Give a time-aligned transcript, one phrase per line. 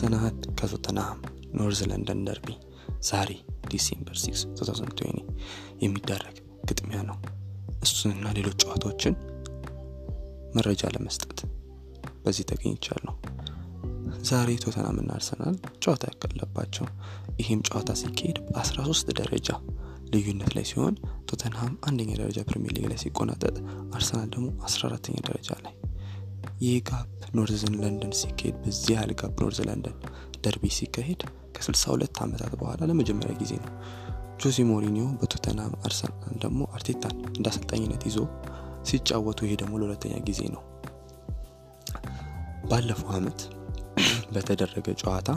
[0.00, 1.18] አርሰናል ከቶተንሃም
[1.56, 2.46] North London derby
[3.08, 3.30] ዛሬ
[3.72, 5.18] December 6 2020
[5.82, 7.16] የሚደረግ ግጥሚያ ነው።
[7.82, 9.14] እሱንና ሌሎች ጨዋታዎችን
[10.56, 11.40] መረጃ ለመስጠት
[12.24, 13.14] በዚህ ተገኝቻለሁ።
[14.30, 16.88] ዛሬ ቶተንሃምና አርሰናል ጨዋታ ያቀለባቸው
[17.42, 19.50] ይህም ጨዋታ ሲካሄድ በ13 ደረጃ
[20.14, 20.96] ልዩነት ላይ ሲሆን
[21.30, 23.56] ቶተንሃም አንደኛ ደረጃ ፕሪሚየር ሊግ ላይ ሲቆናጠጥ
[23.96, 25.74] አርሰናል ደግሞ 14ተኛ ደረጃ ላይ
[26.60, 27.06] ይህ gap
[27.36, 29.94] North London ሲካሄድ በዚህ ያህል gap North London
[30.44, 31.20] derby ሲካሄድ
[31.54, 33.72] ከ62 ዓመታት በኋላ ለመጀመሪያ ጊዜ ነው።
[34.42, 38.18] ጆዜ ሞሪኒዮ በቶተንሃም አርሰናል ደግሞ አርቴታን እንደ አሰልጣኝነት ይዞ
[38.88, 40.62] ሲጫወቱ ይሄ ደግሞ ለሁለተኛ ጊዜ ነው።
[42.70, 43.40] ባለፈው አመት
[44.34, 45.30] በተደረገ ጨዋታ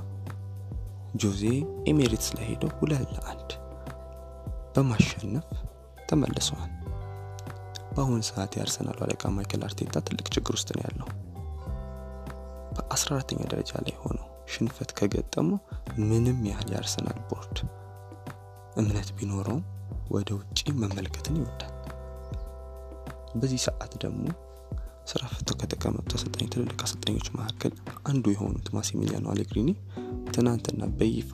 [1.21, 1.43] ጆዜ
[1.89, 3.49] ኤሜሬትስ ላይ ሁለት ለአንድ
[4.75, 5.47] በማሸነፍ
[6.09, 6.71] ተመልሰዋል።
[7.95, 11.07] በአሁኑ ሰዓት የአርሰናሉ አለቃ ማይክል አርቴታ ትልቅ ችግር ውስጥ ነው ያለው።
[12.75, 15.49] በ14ተኛ ደረጃ ላይ ሆነው ሽንፈት ከገጠሙ
[16.03, 17.57] ምንም ያህል የአርሰናል ቦርድ
[18.81, 19.63] እምነት ቢኖረውም
[20.11, 21.69] ወደ ውጭ መመልከትን ይወዳል።
[23.35, 24.23] በዚህ ሰዓት ደግሞ
[25.11, 27.73] ስራ ፈተው ከተቀመጡ አሰልጣኝ ትልልቅ አሰልጣኞች መካከል
[28.09, 29.69] አንዱ የሆኑት ማሲሚሊያኖ አሌግሪኒ
[30.29, 31.31] ትናንትና በይፋ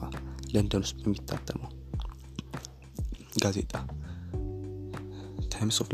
[0.54, 1.70] ለንደን ውስጥ በሚታተመው
[3.42, 3.72] ጋዜጣ
[5.52, 5.88] ታይምስ ኦፍ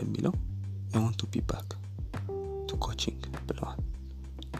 [0.00, 0.34] በሚለው
[0.94, 1.30] አይ ቱ
[2.68, 3.80] ቱ ኮቺንግ ብለዋል።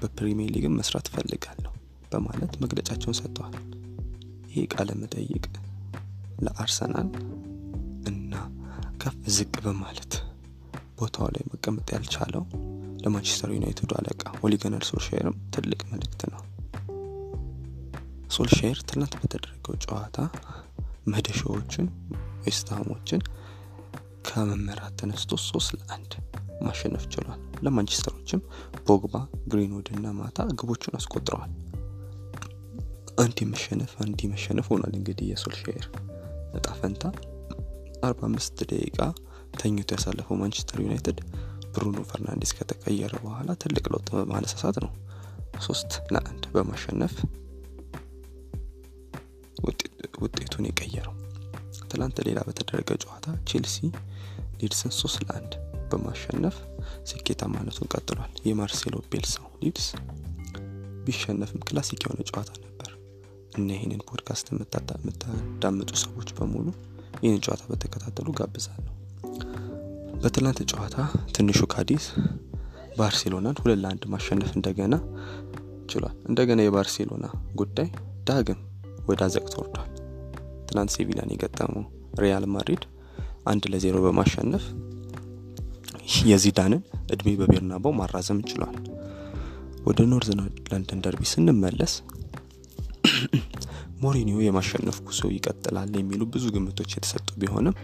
[0.00, 1.72] በፕሪሚየር ሊግም መስራት እፈልጋለሁ
[2.12, 3.54] በማለት መግለጫቸውን ሰጥተዋል።
[4.52, 5.44] ይህ ቃለ መጠይቅ
[6.40, 7.08] ለአርሰናል
[8.10, 8.32] እና
[9.02, 10.12] ከፍ ዝቅ በማለት
[10.98, 12.44] ቦታው ላይ መቀመጥ ያልቻለው
[13.04, 16.42] ለማንቸስተር ዩናይትዱ አለቃ ኦሊገነር ሶልሼርም ትልቅ መልእክት ነው።
[18.30, 20.18] ሶልሼር ትናንት በተደረገው ጨዋታ
[21.06, 21.86] መደሻዎችን
[22.44, 23.22] ዌስትሃሞችን
[24.28, 26.12] ከመመራት ተነስቶ ሶስት ለአንድ
[26.62, 28.40] ማሸነፍ ችሏል። ለማንቸስተሮችም
[28.86, 29.14] ፖግባ፣
[29.46, 31.52] ግሪንውድ እና ማታ ግቦቹን አስቆጥረዋል።
[33.18, 35.86] አንድ መሸነፍ አንድ መሸነፍ ሆኗል። እንግዲህ የሶልሼር
[36.54, 37.02] እጣ ፈንታ
[38.04, 38.98] 45 ደቂቃ
[39.58, 41.18] ተኝቶ ያሳለፈው ማንቸስተር ዩናይትድ
[41.72, 44.92] ብሩኖ ፈርናንዴስ ከተቀየረ በኋላ ትልቅ ለውጥ በማነሳሳት ነው
[45.60, 47.14] ሶስት ለአንድ በማሸነፍ
[50.22, 51.14] ውጤቱን የቀየረው።
[51.90, 53.76] ትላንት ሌላ በተደረገ ጨዋታ ቼልሲ
[54.60, 55.52] ሊድስን ሶስት ለአንድ
[55.90, 56.56] በማሸነፍ
[57.10, 59.86] ስኬታማነቱን ቀጥሏል። የማርሴሎ ቤልሳው ሊድስ
[61.06, 62.90] ቢሸነፍም classic የሆነ ጨዋታ ነበር
[63.56, 66.66] እና ይህንን ፖድካስት የምታዳምጡ ሰዎች በሙሉ
[67.22, 68.94] ይህንን ጨዋታ እንድትከታተሉ እጋብዛለሁ።
[70.22, 70.96] በትላንት ጨዋታ
[71.34, 72.06] ትንሹ ካዲስ
[72.98, 74.94] ባርሴሎናን ሁለት ለአንድ ማሸነፍ እንደገና
[75.88, 77.88] ችሏል። እንደገና የባርሴሎና ጉዳይ
[78.28, 78.60] ዳግም
[79.08, 79.89] ወደ አዘቅት ወርዷል።
[80.70, 81.84] ትናንት ሴቪላን የገጠመው
[82.20, 82.82] ሪያል ማድሪድ
[83.50, 84.64] አንድ ለዜሮ በማሸነፍ
[86.28, 86.82] የዚዳንን
[87.14, 88.76] እድሜ በቤርናባው ማራዘም ችሏል።
[89.86, 90.30] ወደ North
[90.70, 91.92] London derby ስንመለስ
[94.02, 97.74] ሞሪኒዮ የማሸነፍ ጉዞ ይቀጥላል የሚሉ ብዙ ግምቶች የተሰጡ ቢሆንም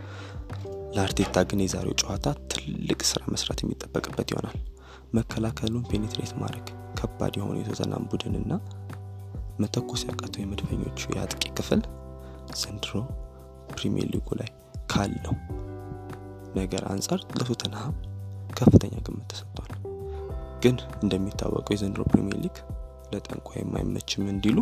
[0.94, 4.56] ለአርቴታ ግን የዛሬው ጨዋታ ትልቅ ስራ መስራት የሚጠበቅበት ይሆናል።
[5.16, 6.66] መከላከሉን penetrate ማድረግ
[6.98, 8.52] ከባድ የሆነ የቶተናም ቡድንና
[9.60, 11.82] መተኮስ ያቃተው የመድፈኞቹ የአጥቂ ክፍል
[12.60, 12.92] ዘንድሮ
[13.72, 14.50] ፕሪሚየር ሊጉ ላይ
[14.92, 15.34] ካለው
[16.56, 17.94] ነገር አንጻር ለቶተንሃም
[18.50, 19.72] ከፍተኛ ግምት ተሰጥቷል።
[20.62, 22.56] ግን እንደሚታወቀው የዘንድሮ ፕሪሚየር ሊግ
[23.12, 24.58] ለጠንቋ የማይመችም እንዲሉ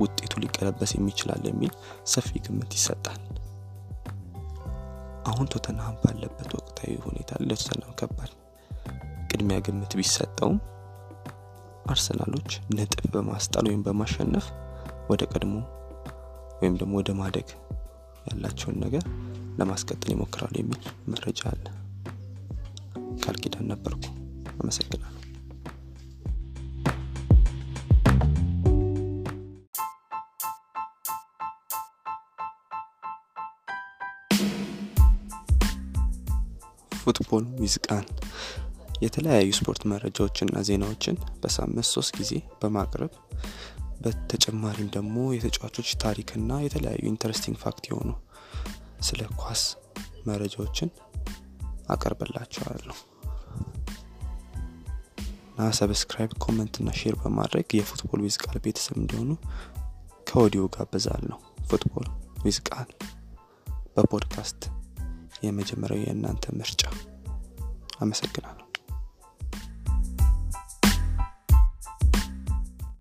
[0.00, 1.72] ውጤቱ ሊቀለበስ የሚችላል የሚል
[2.12, 3.20] ሰፊ ግምት ይሰጣል።
[5.30, 8.30] አሁን ቶተንሃም ባለበት ወቅታዊ ሁኔታ ለቶተንሃም ከባድ
[9.32, 10.58] ቅድሚያ ግምት ቢሰጠውም
[11.92, 14.46] አርሰናሎች ነጥብ በማስጣል ወይም በማሸነፍ
[15.10, 15.54] ወደ ቀድሞ
[16.62, 17.48] ወይም ደግሞ ወደ ማደግ
[18.26, 19.04] ያላቸውን ነገር
[19.58, 21.64] ለማስቀጠል ይሞክራሉ የሚል መረጃ አለ።
[23.22, 24.02] ቃል ኪዳን ነበርኩ።
[24.60, 25.08] አመሰግናለሁ።
[37.02, 38.06] Football with ቃል
[39.02, 43.12] የተለያዩ ስፖርት መረጃዎችና ዜናዎችን በሳምንት ሶስት ጊዜ በማቅረብ
[44.02, 48.10] በተጨማሪም ደግሞ የተጫዋቾች ታሪክና የተለያዩ interesting fact የሆኑ
[49.00, 49.62] ስለ ኳስ
[50.26, 50.90] መረጃዎችን
[51.88, 52.96] አቀርብላቸዋለሁ
[55.52, 59.30] እና subscribe comment እና share በማድረግ የ Football with ቃል ቤተሰብ እንዲሆኑ
[60.26, 61.38] ከወዲሁ ጋብዛለሁ።
[61.68, 62.08] Football
[62.44, 62.90] ዊዝ ቃል
[63.96, 64.60] በፖድካስት
[65.44, 66.82] የመጀመሪያው የእናንተ ምርጫ።
[68.00, 68.61] አመሰግናለሁ።